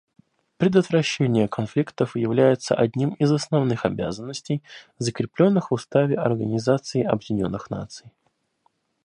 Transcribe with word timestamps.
Предотвращение 0.57 1.47
конфликтов 1.47 2.15
является 2.15 2.73
одним 2.73 3.09
из 3.13 3.31
основных 3.31 3.85
обязанностей, 3.85 4.63
закрепленных 4.97 5.69
в 5.69 5.75
Уставе 5.75 6.15
Организации 6.17 7.03
Объединенных 7.03 7.69
Наций. 7.69 8.09